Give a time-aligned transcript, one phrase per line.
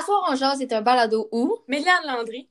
[0.00, 1.58] Asseoir en jase est un balado où?
[1.68, 2.48] Méliane Landry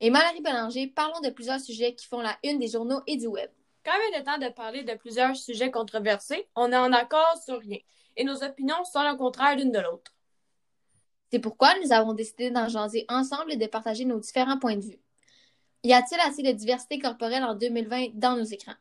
[0.00, 3.26] et Mallory Bélanger parlons de plusieurs sujets qui font la une des journaux et du
[3.26, 3.50] web.
[3.82, 7.58] Quand il est temps de parler de plusieurs sujets controversés, on est en accord sur
[7.58, 7.78] rien
[8.16, 10.12] et nos opinions sont le contraire l'une de l'autre.
[11.30, 14.84] C'est pourquoi nous avons décidé d'en jaser ensemble et de partager nos différents points de
[14.84, 15.00] vue.
[15.84, 18.74] Y a-t-il assez de diversité corporelle en 2020 dans nos écrans?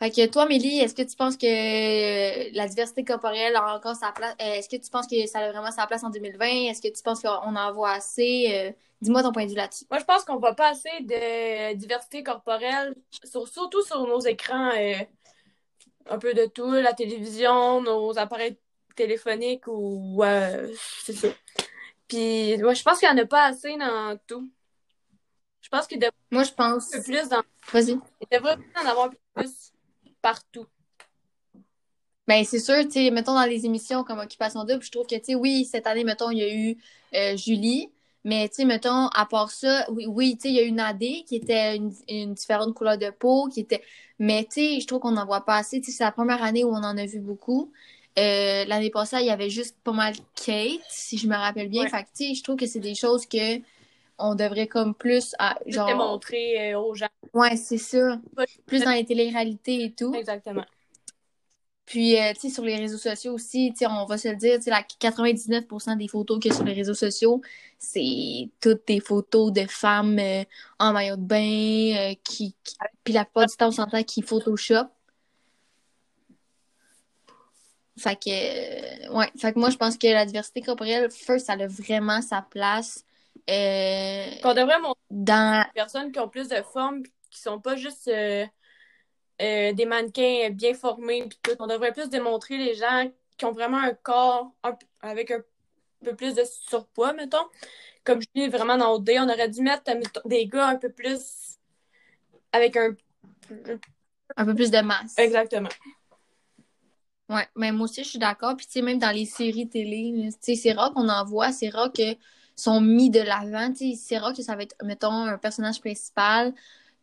[0.00, 4.10] Fait que toi, Mélie, est-ce que tu penses que la diversité corporelle a encore sa
[4.12, 4.34] place?
[4.42, 6.46] euh, Est-ce que tu penses que ça a vraiment sa place en 2020?
[6.70, 8.48] Est-ce que tu penses qu'on en voit assez?
[8.52, 9.84] Euh, Dis-moi ton point de vue là-dessus.
[9.90, 14.70] Moi, je pense qu'on voit pas assez de diversité corporelle, sur- surtout sur nos écrans,
[14.76, 14.94] euh,
[16.08, 18.58] un peu de tout, la télévision, nos appareils
[18.96, 20.72] téléphoniques ou euh,
[21.02, 21.28] c'est ça.
[22.08, 24.50] Puis, moi, je pense qu'il y en a pas assez dans tout.
[25.60, 26.94] Je pense qu'il devrait Moi, je pense.
[26.94, 27.92] un peu plus dans, Vas-y.
[28.20, 29.72] il devrait en avoir plus
[30.24, 30.66] partout.
[32.26, 35.16] Ben, c'est sûr, tu sais, mettons dans les émissions comme Occupation Double, je trouve que,
[35.16, 36.78] tu sais, oui, cette année, mettons, il y a eu
[37.14, 37.90] euh, Julie,
[38.24, 40.72] mais, tu sais, mettons, à part ça, oui, oui tu sais, il y a eu
[40.72, 43.82] Nadé qui était une, une différente couleur de peau, qui était.
[44.18, 45.82] Mais, tu sais, je trouve qu'on n'en voit pas assez.
[45.82, 47.70] Tu sais, c'est la première année où on en a vu beaucoup.
[48.18, 51.82] Euh, l'année passée, il y avait juste pas mal Kate, si je me rappelle bien.
[51.82, 51.90] Ouais.
[51.90, 53.60] Fait que, tu sais, je trouve que c'est des choses que
[54.16, 55.88] on devrait comme plus, à, genre.
[55.88, 57.08] démontrer euh, aux gens.
[57.34, 58.20] Ouais, c'est ça.
[58.66, 60.14] Plus dans les téléréalités et tout.
[60.14, 60.64] Exactement.
[61.84, 64.36] Puis, euh, tu sais, sur les réseaux sociaux aussi, tu sais, on va se le
[64.36, 67.42] dire, tu sais, la 99% des photos qu'il y a sur les réseaux sociaux,
[67.78, 70.44] c'est toutes des photos de femmes euh,
[70.78, 74.24] en maillot de bain, euh, qui, qui- Puis la plupart du temps, on s'entend qu'ils
[74.24, 74.86] Photoshop.
[77.98, 81.66] Fait que, ouais, fait que moi, je pense que la diversité corporelle, first, ça a
[81.66, 83.04] vraiment sa place
[84.42, 85.64] Qu'on devrait montrer dans...
[85.64, 87.02] des personnes qui ont plus de forme,
[87.34, 88.46] qui sont pas juste euh,
[89.42, 91.28] euh, des mannequins bien formés.
[91.42, 91.52] Tout.
[91.58, 95.42] On devrait plus démontrer les gens qui ont vraiment un corps un avec un
[96.04, 97.44] peu plus de surpoids, mettons.
[98.04, 99.90] Comme je dis vraiment dans OD, on aurait dû mettre
[100.24, 101.58] des gars un peu plus
[102.52, 102.94] avec un.
[104.36, 105.18] un peu plus de masse.
[105.18, 105.70] Exactement.
[107.30, 108.54] Ouais, mais moi aussi, je suis d'accord.
[108.54, 111.52] Puis, tu sais, même dans les séries télé, tu sais, c'est rare qu'on en voit,
[111.52, 112.16] c'est rare que
[112.54, 113.72] sont mis de l'avant.
[113.72, 116.54] Tu sais, c'est rare que ça va être, mettons, un personnage principal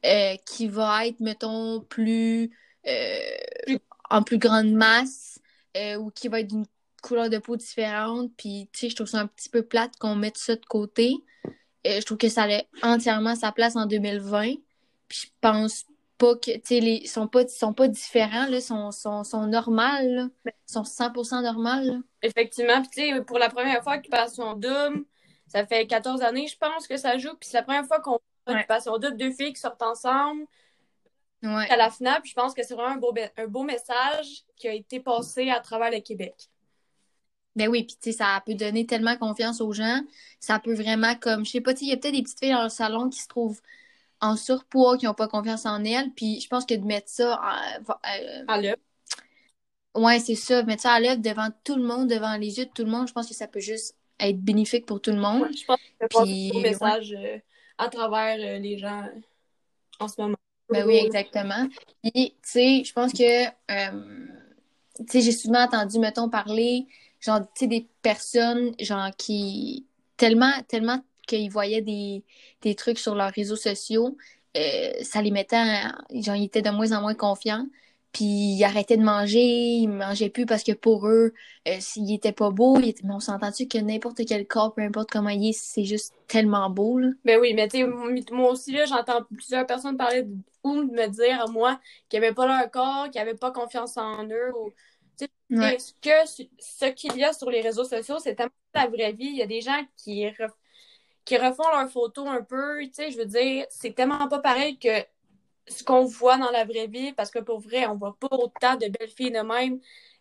[0.06, 2.52] euh, qui va être, mettons, plus
[2.88, 3.20] euh,
[3.68, 3.80] Plus-
[4.10, 5.40] en plus grande masse
[5.78, 6.66] euh, ou qui va être d'une
[7.02, 8.32] couleur de peau différente.
[8.38, 11.14] Puis, tu sais, je trouve ça un petit peu plate qu'on mette ça de côté.
[11.86, 14.54] Je trouve que ça a entièrement sa place en 2020.
[15.08, 15.86] Puis, je pense
[16.18, 20.32] pas que, tu sais, les sont pas, sont pas différents, là, sont, sont, sont normales,
[20.46, 20.52] là.
[20.68, 21.98] sont 100% normales, là.
[22.22, 22.82] Effectivement.
[22.82, 25.06] Puis, tu sais, pour la première fois qu'Occupation Double,
[25.48, 27.34] ça fait 14 années, je pense, que ça joue.
[27.40, 28.20] Puis, c'est la première fois qu'on.
[28.47, 30.46] Occupation Double, deux filles qui sortent ensemble.
[31.44, 31.68] Ouais.
[31.72, 34.74] à la FNAP, je pense que c'est vraiment un beau, un beau message qui a
[34.74, 36.35] été passé à travers le Québec.
[37.56, 40.02] Ben oui, puis tu sais, ça peut donner tellement confiance aux gens.
[40.40, 42.40] Ça peut vraiment comme, je sais pas, tu sais, il y a peut-être des petites
[42.40, 43.59] filles dans le salon qui se trouvent
[44.22, 46.12] en surpoids, qui n'ont pas confiance en elles.
[46.12, 48.78] Puis je pense que de mettre ça, en- euh, À l'œuvre.
[49.96, 52.72] ouais, c'est ça, mettre ça à l'œuvre devant tout le monde, devant les yeux de
[52.72, 55.50] tout le monde, je pense que ça peut juste être bénéfique pour tout le monde.
[55.53, 57.40] Je pense que c'est un beau message euh,
[57.81, 59.08] à travers euh, les gens
[60.00, 60.38] en ce moment.
[60.69, 61.68] Ben oui, exactement.
[62.02, 64.25] Puis, tu sais, je pense que, euh,
[65.00, 66.88] tu sais, j'ai souvent entendu, mettons, parler,
[67.20, 72.24] genre, tu sais, des personnes, genre, qui, tellement, tellement qu'ils voyaient des,
[72.62, 74.18] des trucs sur leurs réseaux sociaux,
[74.56, 77.68] euh, ça les mettait, en- genre, ils étaient de moins en moins confiants.
[78.14, 78.26] Puis,
[78.58, 81.34] ils arrêtaient de manger, ils mangeaient plus parce que pour eux,
[81.68, 84.82] euh, s'ils étaient pas beaux, ils étaient- mais on s'entend-tu que n'importe quel corps, peu
[84.82, 87.08] importe comment il est, c'est juste tellement beau, là?
[87.24, 87.86] Ben oui, mais tu sais,
[88.32, 90.34] moi aussi, là, j'entends plusieurs personnes parler de,
[90.64, 91.80] ou me dire, moi,
[92.10, 94.52] qu'ils n'avaient pas leur corps, qu'ils n'avaient pas confiance en eux.
[94.58, 94.72] Ou,
[95.18, 95.80] tu sais, Ouais.
[95.80, 99.28] ce que ce qu'il y a sur les réseaux sociaux, c'est tellement la vraie vie.
[99.28, 100.52] Il y a des gens qui, ref-
[101.26, 102.82] qui refont leurs photos un peu.
[102.86, 104.90] Tu sais, je veux dire, c'est tellement pas pareil que
[105.68, 108.76] ce qu'on voit dans la vraie vie, parce que pour vrai, on voit pas autant
[108.76, 109.80] de belles filles de même,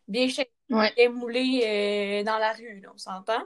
[0.09, 0.93] bien chèques, Ouais.
[0.95, 3.43] bien moulées euh, dans la rue, là, on s'entend?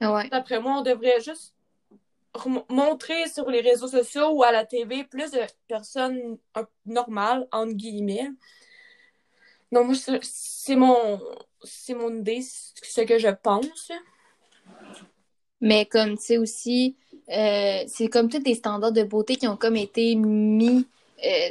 [0.00, 0.28] Ouais.
[0.28, 1.54] D'après moi, on devrait juste
[2.68, 6.38] montrer sur les réseaux sociaux ou à la TV plus de personnes
[6.86, 8.30] normales, entre guillemets.
[9.72, 11.20] Donc, moi, c'est mon,
[11.64, 13.90] c'est mon idée, c'est ce que je pense.
[15.60, 16.96] Mais comme, tu sais, aussi,
[17.30, 20.86] euh, c'est comme tous des standards de beauté qui ont comme été mis
[21.24, 21.48] euh,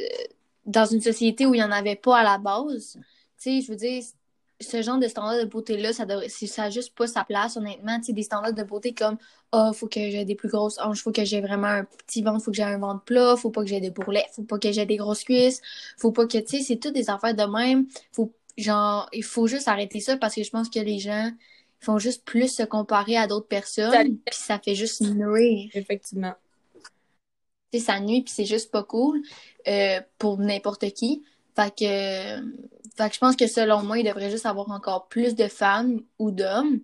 [0.65, 2.94] dans une société où il n'y en avait pas à la base.
[2.94, 3.01] Tu
[3.38, 4.04] sais, je veux dire,
[4.59, 7.98] ce genre de standards de beauté-là, ça devrait, ça juste pas sa place, honnêtement.
[8.00, 9.18] Tu sais, des standards de beauté comme,
[9.51, 12.44] ah, faut que j'ai des plus grosses hanches, faut que j'ai vraiment un petit ventre,
[12.44, 14.71] faut que j'ai un ventre plat, faut pas que j'ai des bourrelets, faut pas que
[14.71, 15.62] j'ai des grosses cuisses,
[15.98, 17.88] faut pas que, tu sais, c'est toutes des affaires de même.
[18.12, 21.31] Faut, genre, il faut juste arrêter ça parce que je pense que les gens,
[21.79, 25.69] font juste plus se comparer à d'autres personnes, puis ça fait juste nuire.
[25.74, 26.33] Effectivement.
[27.71, 29.21] Tu sais, ça nuit, puis c'est juste pas cool
[29.68, 31.24] euh, pour n'importe qui.
[31.56, 31.83] Fait que,
[32.95, 36.01] fait que je pense que selon moi, il devrait juste avoir encore plus de femmes
[36.19, 36.79] ou d'hommes,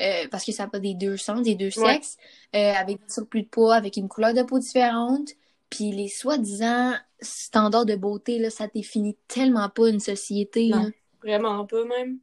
[0.00, 1.94] euh, parce que ça n'a pas des deux sens, des deux Ouais.
[1.94, 2.18] sexes,
[2.54, 5.30] euh, avec des surplus de poids, avec une couleur de peau différente.
[5.70, 10.68] Puis les soi-disant standards de beauté, là, ça définit tellement pas une société.
[10.68, 10.82] Non.
[10.84, 10.90] là.
[11.22, 12.18] Vraiment pas, même.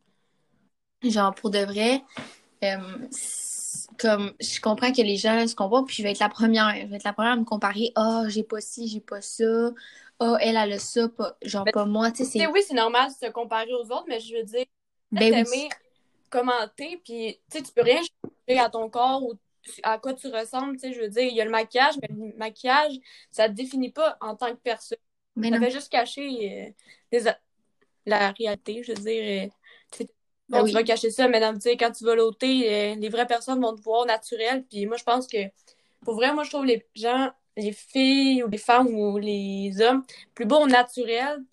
[1.04, 2.02] Genre, pour de vrai,
[2.64, 2.78] euh,
[4.00, 6.76] comme, je comprends que les gens se comparent, puis je vais être la première.
[6.82, 7.92] Je vais être la première à me comparer.
[7.96, 9.72] Ah, j'ai pas ci, j'ai pas ça.
[10.20, 12.12] Ah, elle, elle a ça, pas, genre Mais- pas moi.
[12.12, 14.66] Tu sais, oui, c'est normal de se comparer aux autres, mais je veux dire,
[15.12, 15.70] Ben oui.
[16.30, 19.34] commenter, puis tu sais, tu peux rien changer à ton corps ou
[19.84, 22.08] à quoi tu ressembles, tu sais, je veux dire, il y a le maquillage, mais
[22.10, 22.94] le maquillage,
[23.32, 24.98] ça te définit pas en tant que personne.
[25.36, 25.66] Mais Ça non.
[25.66, 26.72] fait juste cacher euh,
[27.12, 27.32] les
[28.06, 29.46] la réalité, je veux dire.
[29.46, 29.50] euh,
[30.52, 30.70] sais, Ben bon, oui.
[30.70, 33.76] tu vas cacher ça, mais dans- quand tu vas l'ôter, euh, les vraies personnes vont
[33.76, 34.66] te voir naturel.
[34.70, 35.38] Puis moi, je pense que,
[36.06, 40.04] pour vrai, moi, je trouve les gens, les filles ou les femmes ou les hommes
[40.36, 41.44] plus beaux au naturel.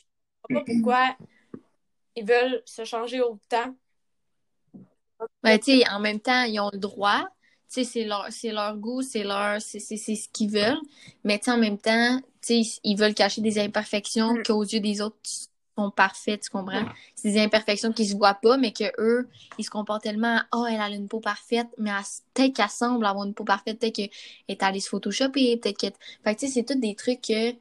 [0.50, 1.16] Je sais pas pourquoi
[2.16, 3.74] ils veulent se changer autant.
[5.42, 7.20] Ben, tu sais, en même temps, ils ont le droit.
[7.72, 10.80] Tu sais, c'est leur, c'est leur goût, c'est leur, c'est, c'est, c'est ce qu'ils veulent.
[11.24, 14.42] Mais, tu sais, en même temps, tu sais, ils veulent cacher des imperfections Mm.
[14.42, 15.16] qu'aux yeux des autres
[15.84, 16.84] sont parfaites, tu comprends?
[17.14, 19.28] C'est des imperfections qui se voient pas, mais que eux,
[19.58, 21.90] ils se comportent tellement, oh, elle a une peau parfaite, mais
[22.34, 24.10] peut-être qu'elle semble avoir une peau parfaite, peut-être qu'elle
[24.48, 25.86] est allée se photoshopper, peut-être que,
[26.24, 27.54] fait que, tu sais, c'est tous des trucs que,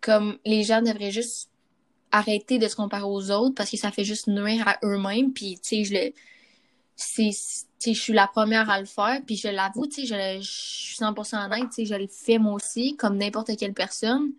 [0.00, 1.50] comme, les gens devraient juste
[2.12, 5.58] arrêter de se comparer aux autres parce que ça fait juste nuire à eux-mêmes, puis,
[5.62, 6.12] tu sais, je le,
[6.96, 7.30] c'est
[7.78, 10.42] tu sais je suis la première à le faire puis je l'avoue tu sais je,
[10.42, 14.32] je suis 100% honnête tu sais je le fais moi aussi comme n'importe quelle personne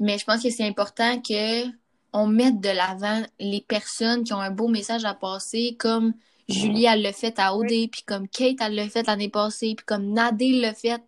[0.00, 1.66] mais je pense que c'est important que
[2.12, 6.14] on mette de l'avant les personnes qui ont un beau message à passer comme
[6.48, 9.84] Julie elle l'a fait à OD puis comme Kate elle l'a fait l'année passée puis
[9.84, 11.02] comme Nadine l'a fait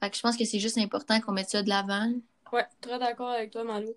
[0.00, 2.12] fait que je pense que c'est juste important qu'on mette ça de l'avant
[2.52, 3.92] Ouais, très d'accord avec toi, Malou.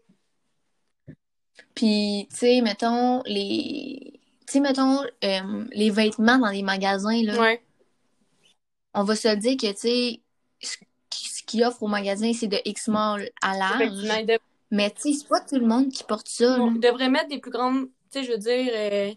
[1.76, 4.20] Puis, tu sais, mettons, les...
[4.48, 7.62] Tu sais, mettons, euh, les vêtements dans les magasins, là, Ouais.
[8.96, 10.20] on va se le dire que, tu sais,
[11.12, 14.08] ce qu'ils offrent au magasin, c'est de X-Mall à large.
[14.72, 16.70] Mais, tu sais, c'est pas tout le monde qui porte ça, là.
[16.74, 17.88] ils devraient mettre des plus grandes.
[18.12, 19.14] Tu sais, je veux dire, euh,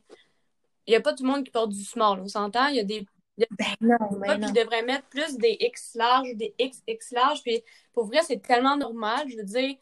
[0.86, 2.68] il n'y a pas tout le monde qui porte du small, on s'entend.
[2.68, 3.06] Il y a des
[3.38, 4.48] Ben non, ben non.
[4.48, 7.42] ils devraient mettre plus des X larges, des XX larges.
[7.42, 7.62] Puis
[7.92, 9.28] pour vrai, c'est tellement normal.
[9.28, 9.76] Je veux dire,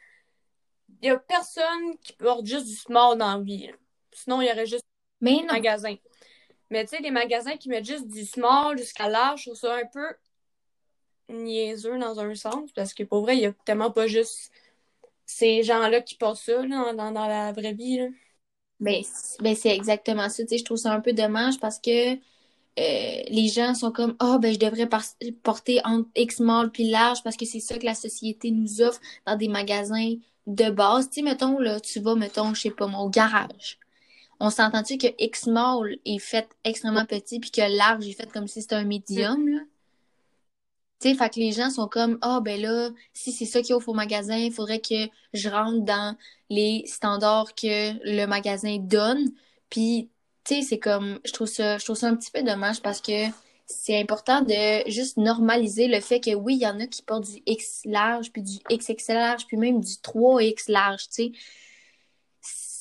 [0.89, 3.69] il n'y a personne qui porte juste du small dans la vie.
[3.69, 3.73] là.
[4.13, 4.85] Sinon, il y aurait juste
[5.21, 5.53] Mais des non.
[5.55, 5.97] magasins.
[6.71, 9.75] Mais tu sais, des magasins qui mettent juste du small jusqu'à large, je trouve ça
[9.77, 10.07] un peu
[11.29, 12.71] niaiseux dans un sens.
[12.73, 14.51] Parce que pour vrai, il n'y a tellement pas juste
[15.31, 17.99] ces gens-là qui portent ça là, dans, la vraie vie.
[17.99, 18.09] Là.
[18.81, 20.43] Ben, c'est ben, c'est exactement ça.
[20.51, 24.53] Je trouve ça un peu dommage parce que euh, les gens sont comme Ah, ben,
[24.53, 24.89] je devrais
[25.43, 29.37] porter entre X-Mall puis large parce que c'est ça que la société nous offre dans
[29.37, 30.15] des magasins
[30.47, 31.11] de base.
[31.11, 33.79] Tu mettons, là, tu vas, mettons, je sais pas au garage.
[34.41, 38.63] On s'entend-tu que X-Mall est fait extrêmement petit puis que large est fait comme si
[38.63, 39.61] c'était un médium?
[41.01, 43.89] Tu fait que les gens sont comme Ah, ben là, si c'est ça qu'il offre
[43.89, 46.17] au magasin, il faudrait que je rentre dans
[46.51, 49.33] les standards que le magasin donne.
[49.71, 50.11] Puis,
[50.45, 53.01] tu sais, c'est comme, je trouve ça, je trouve ça un petit peu dommage parce
[53.01, 53.31] que
[53.67, 57.25] c'est important de juste normaliser le fait que oui, il y en a qui portent
[57.25, 61.33] du X large, puis du XXL large, puis même du 3X large, tu sais.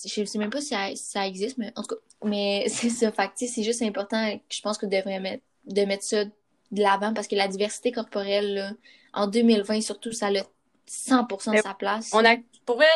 [0.05, 3.12] Je sais même pas si ça, existe, mais en tout cas, mais c'est ça.
[3.12, 6.25] Fait c'est juste important, je pense que devrait mettre, de mettre ça
[6.71, 8.71] de l'avant parce que la diversité corporelle, là,
[9.13, 10.43] en 2020, surtout, ça a
[10.88, 12.11] 100% Mais sa place.
[12.13, 12.35] On a,
[12.65, 12.88] pour vrai,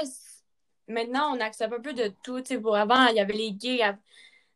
[0.87, 2.41] maintenant, on accepte un peu de tout.
[2.41, 3.95] Tu sais, pour avant, il y avait les gays.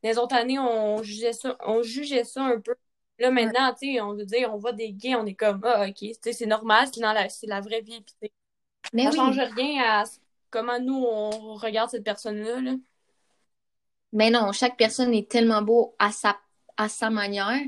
[0.04, 2.76] Les autres années, on jugeait ça, on jugeait ça un peu.
[3.20, 5.88] Là, maintenant, tu sais, on veut dire, on voit des gays, on est comme, ah,
[5.88, 8.06] ok, tu sais, c'est normal, c'est dans la, c'est la vraie vie.
[8.94, 9.16] Mais ça oui.
[9.16, 10.04] change rien à
[10.52, 12.62] comment nous, on regarde cette personne-là.
[12.62, 12.76] Là.
[14.14, 16.38] Mais non, chaque personne est tellement beau à sa,
[16.78, 17.60] à sa manière.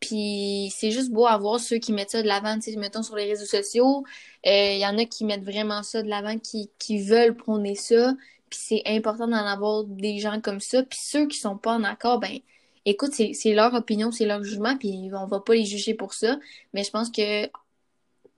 [0.00, 3.02] Puis c'est juste beau à voir ceux qui mettent ça de l'avant, tu sais, mettons
[3.02, 4.04] sur les réseaux sociaux.
[4.46, 7.74] Euh, Il y en a qui mettent vraiment ça de l'avant, qui, qui veulent prôner
[7.74, 8.14] ça.
[8.50, 10.82] Puis c'est important d'en avoir des gens comme ça.
[10.82, 12.38] Puis ceux qui sont pas en accord, ben
[12.84, 16.38] écoute, c'est leur opinion, c'est leur jugement, puis on va pas les juger pour ça.
[16.74, 17.48] Mais je pense que,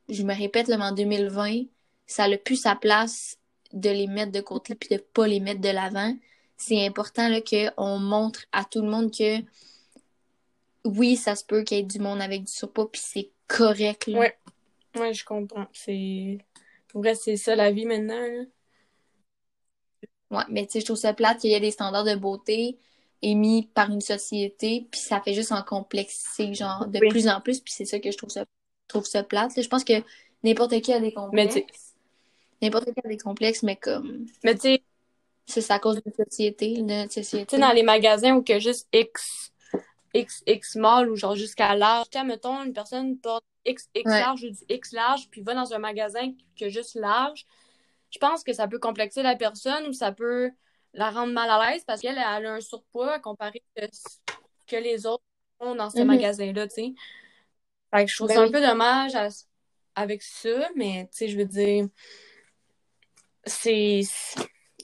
[0.09, 1.65] je me répète, là, mais en 2020,
[2.07, 3.39] ça a plus sa place
[3.73, 6.15] de les mettre de côté puis de pas les mettre de l'avant
[6.61, 9.41] c'est important là, qu'on montre à tout le monde que
[10.85, 14.07] oui, ça se peut qu'il y ait du monde avec du surpoids, puis c'est correct.
[14.07, 14.19] Là.
[14.19, 14.39] Ouais.
[14.97, 15.67] Ouais, je comprends.
[15.73, 16.39] C'est.
[16.89, 18.21] Pour vrai, c'est ça la vie maintenant.
[18.21, 18.45] là.
[20.31, 22.79] Ouais, mais tu sais, je trouve ça plate qu'il y ait des standards de beauté
[23.23, 27.09] émis par une société, puis ça fait juste en complexer, genre, de Oui.
[27.09, 29.55] plus en plus, puis c'est ça que je trouve ça, je trouve ça plate.
[29.57, 29.63] là.
[29.63, 30.03] Je pense que
[30.43, 31.95] n'importe qui a des complexes.
[32.63, 34.83] N'importe qui a des complexes, mais comme, mais tu sais,
[35.47, 37.57] ça, c'est à cause de notre société, notre tu société.
[37.57, 39.53] sais, dans les magasins où que juste X,
[40.15, 44.11] X, X small ou genre jusqu'à large, tu sais, mettons, une personne porte X, X
[44.11, 44.21] Ouais.
[44.21, 47.45] large ou du X large, puis va dans un magasin qui a juste large,
[48.11, 50.51] je pense que ça peut complexer la personne ou ça peut
[50.95, 53.87] la rendre mal à l'aise parce qu'elle elle a un surpoids comparé que,
[54.67, 55.23] que les autres
[55.61, 56.07] ont dans ce Mhm.
[56.07, 56.93] magasin-là, tu sais.
[57.95, 58.49] Fait que je trouve Ben ça oui.
[58.49, 59.29] un peu dommage à-
[59.95, 61.87] avec ça, mais tu sais, je veux dire,
[63.45, 64.03] c'est.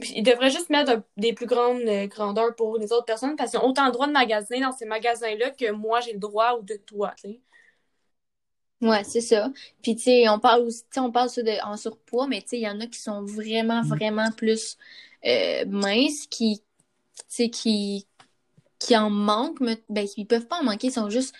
[0.01, 3.61] Ils devraient juste mettre des plus grandes euh, grandeurs pour les autres personnes parce qu'ils
[3.61, 6.63] ont autant le droit de magasiner dans ces magasins-là que moi j'ai le droit ou
[6.63, 7.41] de toi, tu sais.
[8.83, 9.51] Ouais, c'est ça.
[9.83, 12.43] Puis, tu sais, on parle aussi, tu sais, on parle ça de, en surpoids, mais
[12.43, 14.77] tu sais, il y en a qui sont vraiment, vraiment plus
[15.25, 18.07] euh, minces, qui, tu sais, qui,
[18.79, 21.35] qui en manquent, mais ben, ils peuvent pas en manquer, ils sont juste,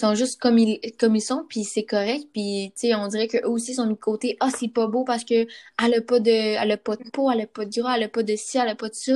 [0.00, 3.28] sont juste comme ils, comme ils sont, puis c'est correct, puis, tu sais, on dirait
[3.28, 5.46] qu'eux aussi sont mis de côté, ah, c'est pas beau parce que
[5.82, 8.02] elle a pas de, elle a pas de peau, elle a pas de gras, elle
[8.04, 9.12] a pas de ci, elle a pas de ça,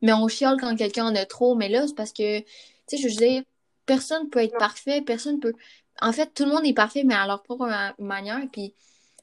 [0.00, 2.46] mais on chiale quand quelqu'un en a trop, mais là, c'est parce que, tu
[2.86, 3.42] sais, je veux dire,
[3.86, 5.54] personne peut être parfait, personne peut
[6.00, 8.40] en fait, tout le monde est parfait, mais à leur propre ma- manière.
[8.50, 8.74] Puis,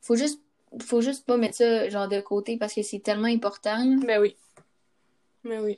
[0.01, 0.41] faut juste,
[0.81, 3.77] faut juste pas mettre ça genre de côté parce que c'est tellement important.
[3.77, 3.95] là.
[4.05, 4.35] Ben oui.
[5.43, 5.77] Ben oui.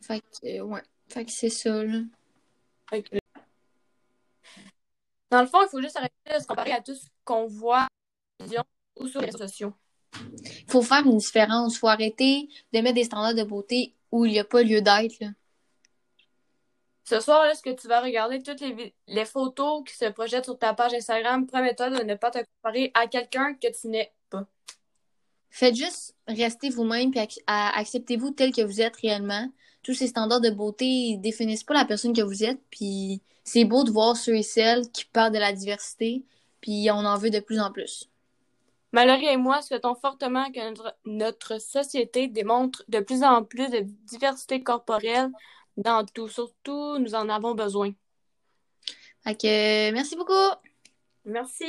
[0.00, 0.82] Fait que, euh, ouais.
[1.08, 1.98] Fait que c'est ça, là.
[2.88, 3.16] Fait que-
[5.30, 7.82] Dans le fond, il faut juste arrêter de se comparer à tout ce qu'on voit
[7.82, 7.88] à
[8.40, 8.64] la télévision
[8.96, 9.74] ou sur les réseaux sociaux.
[10.68, 11.78] Faut faire une différence.
[11.78, 15.24] Faut arrêter de mettre des standards de beauté où il n'y a pas lieu d'être.
[17.04, 20.44] Ce soir, là, ce que tu vas regarder, toutes les, les photos qui se projettent
[20.44, 24.12] sur ta page Instagram, promets-toi de ne pas te comparer à quelqu'un que tu n'es
[24.28, 24.46] pas.
[25.50, 29.50] Faites juste rester vous-même puis ac- acceptez-vous tel que vous êtes réellement.
[29.82, 32.60] Tous ces standards de beauté définissent pas la personne que vous êtes.
[32.70, 36.22] Puis c'est beau de voir ceux et celles qui parlent de la diversité.
[36.60, 38.08] Puis on en veut de plus en plus.
[38.92, 43.80] Mallory et moi souhaitons fortement que notre, notre société démontre de plus en plus de
[43.80, 45.30] diversité corporelle
[45.76, 46.28] dans tout.
[46.28, 47.92] Surtout, nous en avons besoin.
[49.24, 50.32] Fait que merci beaucoup!
[51.24, 51.68] Merci.